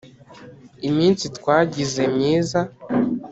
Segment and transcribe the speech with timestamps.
[0.87, 2.59] iminsi twagize myiza